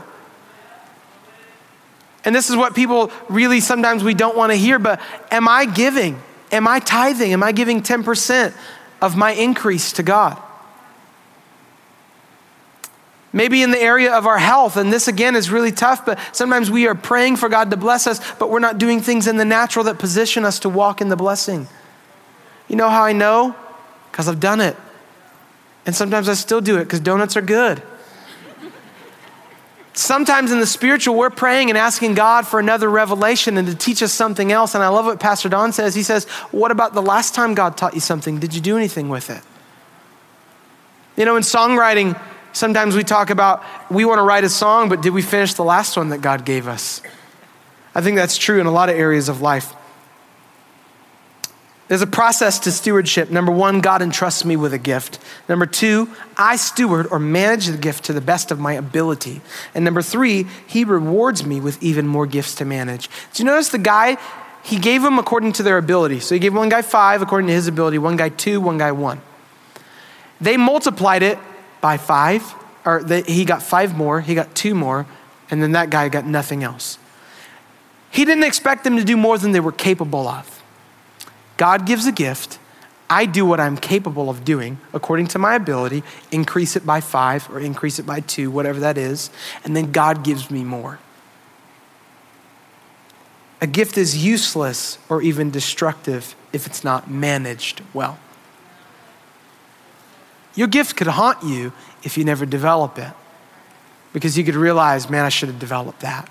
[2.26, 5.00] And this is what people really sometimes we don't want to hear, but
[5.32, 6.22] am I giving?
[6.52, 7.32] Am I tithing?
[7.32, 8.54] Am I giving 10%
[9.02, 10.38] of my increase to God?
[13.34, 16.70] Maybe in the area of our health, and this again is really tough, but sometimes
[16.70, 19.46] we are praying for God to bless us, but we're not doing things in the
[19.46, 21.68] natural that position us to walk in the blessing.
[22.68, 23.56] You know how I know?
[24.12, 24.76] Because I've done it.
[25.86, 27.82] And sometimes I still do it because donuts are good.
[29.94, 34.02] Sometimes in the spiritual, we're praying and asking God for another revelation and to teach
[34.02, 34.74] us something else.
[34.74, 35.96] And I love what Pastor Don says.
[35.96, 38.40] He says, What about the last time God taught you something?
[38.40, 39.42] Did you do anything with it?
[41.18, 42.20] You know, in songwriting,
[42.54, 45.64] Sometimes we talk about we want to write a song, but did we finish the
[45.64, 47.02] last one that God gave us?
[47.94, 49.74] I think that's true in a lot of areas of life.
[51.88, 53.30] There's a process to stewardship.
[53.32, 55.20] Number one, God entrusts me with a gift.
[55.50, 59.42] Number two, I steward or manage the gift to the best of my ability.
[59.76, 63.10] And number three, He rewards me with even more gifts to manage.
[63.34, 64.18] Do you notice the guy,
[64.64, 66.22] He gave them according to their ability.
[66.22, 68.94] So He gave one guy five according to his ability, one guy two, one guy
[68.94, 69.20] one.
[70.40, 71.38] They multiplied it
[71.82, 72.54] by five,
[72.86, 75.06] or he got five more, he got two more,
[75.50, 76.98] and then that guy got nothing else.
[78.12, 80.62] He didn't expect them to do more than they were capable of.
[81.58, 82.60] God gives a gift.
[83.10, 87.50] I do what I'm capable of doing according to my ability, increase it by five
[87.50, 89.30] or increase it by two, whatever that is,
[89.64, 91.00] and then God gives me more.
[93.60, 98.18] A gift is useless or even destructive if it's not managed well.
[100.56, 103.14] Your gift could haunt you if you never develop it
[104.14, 106.30] because you could realize, man, I should have developed that.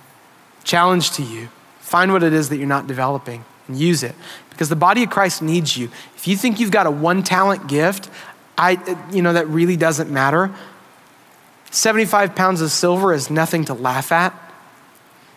[0.65, 1.49] Challenge to you
[1.91, 4.15] find what it is that you're not developing and use it
[4.51, 5.91] because the body of Christ needs you.
[6.15, 8.09] If you think you've got a one talent gift,
[8.57, 8.79] I,
[9.11, 10.55] you know, that really doesn't matter.
[11.73, 14.33] 75 pounds of silver is nothing to laugh at.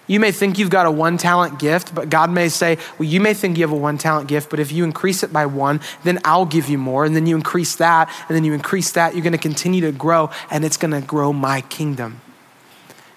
[0.05, 3.21] You may think you've got a one talent gift, but God may say, Well, you
[3.21, 5.79] may think you have a one talent gift, but if you increase it by one,
[6.03, 7.05] then I'll give you more.
[7.05, 9.13] And then you increase that, and then you increase that.
[9.13, 12.19] You're going to continue to grow, and it's going to grow my kingdom.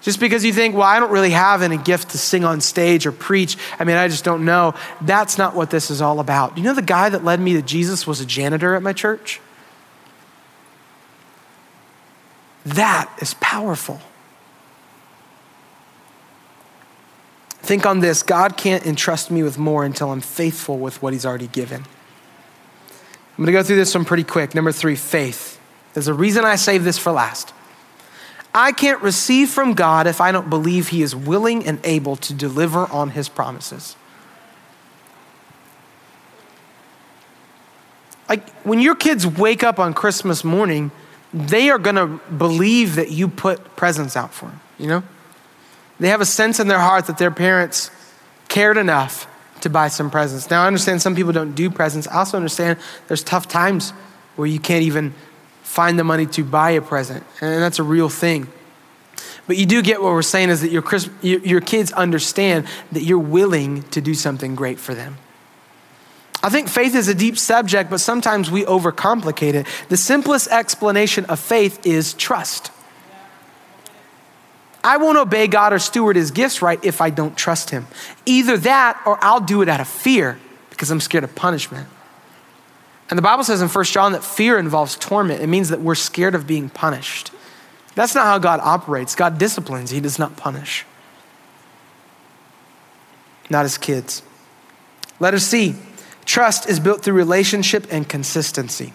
[0.01, 3.05] Just because you think, Well, I don't really have any gift to sing on stage
[3.05, 4.73] or preach, I mean, I just don't know.
[5.01, 6.57] That's not what this is all about.
[6.57, 9.41] You know, the guy that led me to Jesus was a janitor at my church?
[12.63, 13.99] That is powerful.
[17.67, 21.25] Think on this God can't entrust me with more until I'm faithful with what He's
[21.25, 21.81] already given.
[21.81, 24.55] I'm going to go through this one pretty quick.
[24.55, 25.59] Number three, faith.
[25.93, 27.53] There's a reason I save this for last.
[28.55, 32.33] I can't receive from God if I don't believe He is willing and able to
[32.33, 33.97] deliver on His promises.
[38.29, 40.91] Like when your kids wake up on Christmas morning,
[41.33, 45.03] they are going to believe that you put presents out for them, you know?
[45.99, 47.91] They have a sense in their heart that their parents
[48.47, 49.27] cared enough
[49.61, 50.49] to buy some presents.
[50.49, 52.07] Now, I understand some people don't do presents.
[52.07, 53.91] I also understand there's tough times
[54.35, 55.13] where you can't even
[55.63, 58.47] find the money to buy a present, and that's a real thing.
[59.47, 60.83] But you do get what we're saying is that your,
[61.21, 65.17] your kids understand that you're willing to do something great for them.
[66.43, 69.67] I think faith is a deep subject, but sometimes we overcomplicate it.
[69.89, 72.71] The simplest explanation of faith is trust.
[74.83, 77.87] I won't obey God or steward his gifts right if I don't trust him.
[78.25, 81.87] Either that or I'll do it out of fear because I'm scared of punishment.
[83.09, 85.41] And the Bible says in 1 John that fear involves torment.
[85.41, 87.31] It means that we're scared of being punished.
[87.95, 89.15] That's not how God operates.
[89.15, 90.85] God disciplines, He does not punish.
[93.49, 94.21] Not as kids.
[95.19, 95.75] Letter C
[96.25, 98.93] trust is built through relationship and consistency.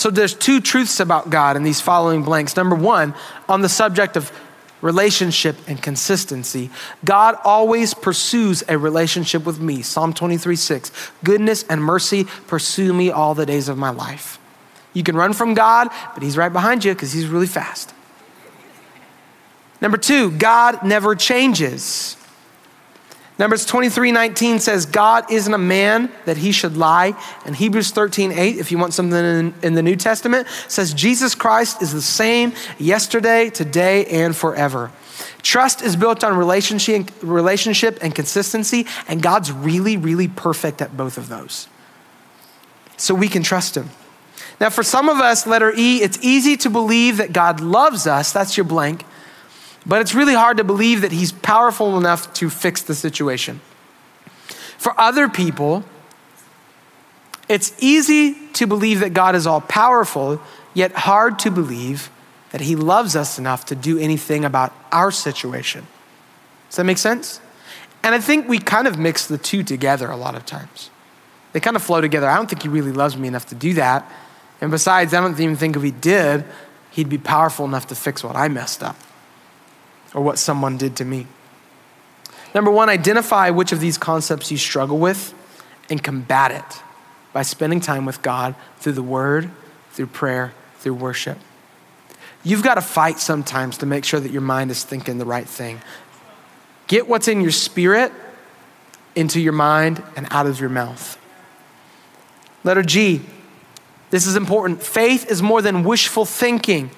[0.00, 2.56] So there's two truths about God in these following blanks.
[2.56, 3.14] Number one,
[3.50, 4.32] on the subject of
[4.80, 6.70] relationship and consistency.
[7.04, 9.82] God always pursues a relationship with me.
[9.82, 10.90] Psalm 23 6.
[11.22, 14.38] Goodness and mercy pursue me all the days of my life.
[14.94, 17.92] You can run from God, but He's right behind you because He's really fast.
[19.82, 22.16] Number two, God never changes.
[23.40, 27.14] Numbers 23 19 says, God isn't a man that he should lie.
[27.46, 31.34] And Hebrews 13 8, if you want something in, in, the New Testament, says, Jesus
[31.34, 34.92] Christ is the same yesterday, today, and forever.
[35.40, 41.16] Trust is built on relationship, relationship and consistency, and God's really, really perfect at both
[41.16, 41.66] of those.
[42.98, 43.88] So we can trust him.
[44.60, 48.32] Now, for some of us, letter E, it's easy to believe that God loves us.
[48.32, 49.02] That's your blank.
[49.86, 53.60] But it's really hard to believe that he's powerful enough to fix the situation.
[54.78, 55.84] For other people,
[57.48, 60.40] it's easy to believe that God is all powerful,
[60.74, 62.10] yet hard to believe
[62.50, 65.86] that he loves us enough to do anything about our situation.
[66.68, 67.40] Does that make sense?
[68.02, 70.90] And I think we kind of mix the two together a lot of times.
[71.52, 72.28] They kind of flow together.
[72.28, 74.10] I don't think he really loves me enough to do that.
[74.60, 76.44] And besides, I don't even think if he did,
[76.90, 78.96] he'd be powerful enough to fix what I messed up
[80.14, 81.26] or what someone did to me.
[82.54, 85.34] Number one, identify which of these concepts you struggle with
[85.88, 86.82] and combat it
[87.32, 89.50] by spending time with God through the word,
[89.92, 91.38] through prayer, through worship.
[92.42, 95.46] You've got to fight sometimes to make sure that your mind is thinking the right
[95.46, 95.80] thing.
[96.86, 98.12] Get what's in your spirit
[99.14, 101.18] into your mind and out of your mouth.
[102.64, 103.20] Letter G,
[104.10, 104.82] this is important.
[104.82, 106.90] Faith is more than wishful thinking.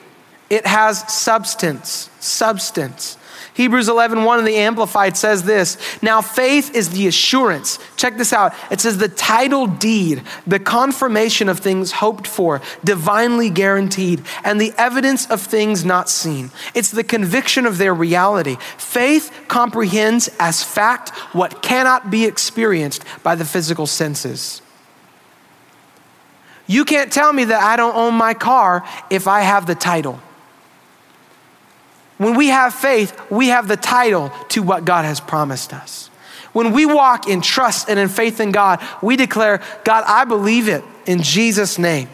[0.53, 3.17] It has substance, substance.
[3.55, 7.79] Hebrews 11, 1 in the Amplified says this Now, faith is the assurance.
[7.97, 8.53] Check this out.
[8.71, 14.75] It says the title deed, the confirmation of things hoped for, divinely guaranteed, and the
[14.77, 16.51] evidence of things not seen.
[16.75, 18.59] It's the conviction of their reality.
[18.77, 24.61] Faith comprehends as fact what cannot be experienced by the physical senses.
[26.67, 30.21] You can't tell me that I don't own my car if I have the title.
[32.19, 36.09] When we have faith, we have the title to what God has promised us.
[36.53, 40.69] When we walk in trust and in faith in God, we declare, God, I believe
[40.69, 42.09] it in Jesus' name.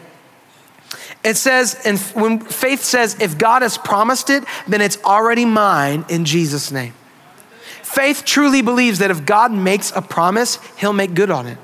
[1.23, 6.05] It says, and when faith says, if God has promised it, then it's already mine
[6.09, 6.93] in Jesus' name.
[7.83, 11.57] Faith truly believes that if God makes a promise, he'll make good on it.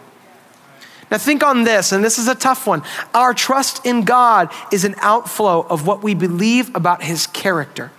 [1.09, 2.81] Now, think on this, and this is a tough one.
[3.13, 7.91] Our trust in God is an outflow of what we believe about his character.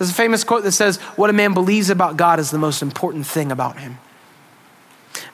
[0.00, 2.80] There's a famous quote that says, What a man believes about God is the most
[2.80, 3.98] important thing about him.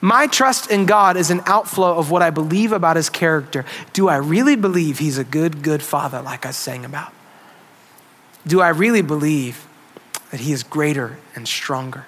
[0.01, 3.65] My trust in God is an outflow of what I believe about his character.
[3.93, 7.13] Do I really believe he's a good, good father, like I sang about?
[8.45, 9.69] Do I really believe
[10.33, 12.07] that he is greater and stronger?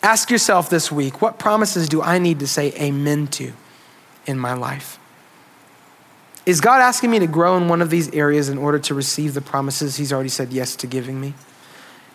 [0.00, 3.52] Ask yourself this week what promises do I need to say amen to
[4.26, 4.99] in my life?
[6.50, 9.34] Is God asking me to grow in one of these areas in order to receive
[9.34, 11.34] the promises He's already said yes to giving me?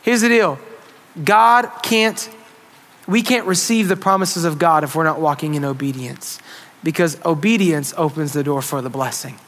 [0.02, 0.60] Here's the deal
[1.24, 2.30] God can't,
[3.08, 6.38] we can't receive the promises of God if we're not walking in obedience,
[6.84, 9.40] because obedience opens the door for the blessing.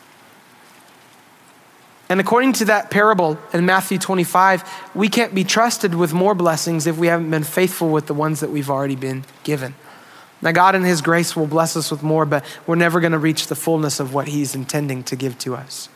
[2.08, 4.64] And according to that parable in Matthew 25,
[4.96, 8.40] we can't be trusted with more blessings if we haven't been faithful with the ones
[8.40, 9.76] that we've already been given.
[10.42, 13.18] Now, God in His grace will bless us with more, but we're never going to
[13.18, 15.90] reach the fullness of what He's intending to give to us.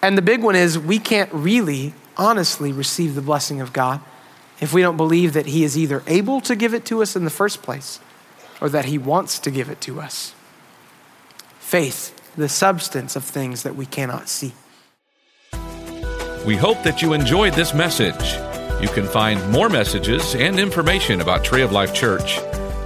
[0.00, 4.00] And the big one is we can't really, honestly receive the blessing of God
[4.60, 7.24] if we don't believe that He is either able to give it to us in
[7.24, 8.00] the first place
[8.60, 10.34] or that He wants to give it to us.
[11.58, 14.54] Faith, the substance of things that we cannot see.
[16.46, 18.36] We hope that you enjoyed this message.
[18.82, 22.38] You can find more messages and information about Tree of Life Church